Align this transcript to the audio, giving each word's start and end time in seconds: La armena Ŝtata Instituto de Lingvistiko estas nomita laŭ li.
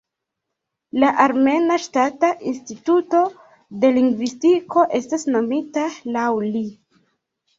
La 1.01 1.09
armena 1.23 1.75
Ŝtata 1.83 2.29
Instituto 2.51 3.21
de 3.83 3.91
Lingvistiko 3.97 4.85
estas 5.01 5.27
nomita 5.35 5.83
laŭ 6.17 6.27
li. 6.57 6.65